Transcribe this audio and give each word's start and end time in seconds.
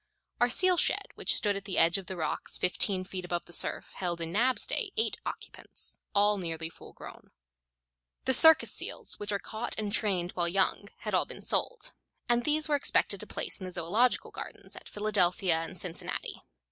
Our 0.39 0.49
seal 0.49 0.77
shed, 0.77 1.05
which 1.13 1.35
stood 1.35 1.55
at 1.55 1.65
the 1.65 1.77
edge 1.77 1.99
of 1.99 2.07
the 2.07 2.17
rocks 2.17 2.57
fifteen 2.57 3.03
feet 3.03 3.23
above 3.23 3.45
the 3.45 3.53
surf, 3.53 3.91
held 3.93 4.19
in 4.19 4.31
Nab's 4.31 4.65
day 4.65 4.91
eight 4.97 5.17
occupants, 5.27 5.99
all 6.15 6.39
nearly 6.39 6.71
full 6.71 6.93
grown. 6.93 7.29
The 8.25 8.33
circus 8.33 8.71
seals, 8.71 9.19
which 9.19 9.31
are 9.31 9.37
caught 9.37 9.75
and 9.77 9.93
trained 9.93 10.31
while 10.31 10.47
young, 10.47 10.89
had 11.01 11.13
all 11.13 11.25
been 11.27 11.43
sold; 11.43 11.91
and 12.27 12.43
these 12.43 12.67
we 12.67 12.75
expected 12.77 13.19
to 13.19 13.27
place 13.27 13.59
in 13.59 13.67
the 13.67 13.71
zoological 13.71 14.31
gardens 14.31 14.75
at 14.75 14.89
Philadelphia 14.89 15.57
and 15.57 15.79
Cincinnati. 15.79 16.41